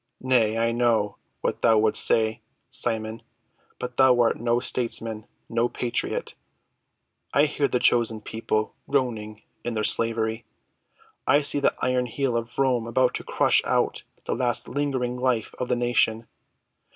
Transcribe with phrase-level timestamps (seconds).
[0.21, 3.21] Nay, I know what thou wouldst say, Simon.
[3.77, 6.33] But thou art no statesman—no patriot.
[7.35, 10.43] I hear the chosen people groaning in their slavery.
[11.27, 15.53] I see the iron heel of Rome about to crush out the last lingering life
[15.59, 16.25] of the nation.